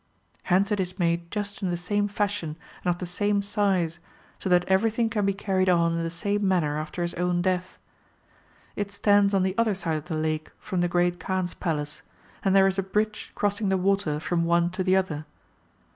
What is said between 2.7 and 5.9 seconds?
and of the same size, so that everything can be carried